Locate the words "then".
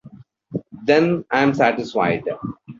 0.83-1.25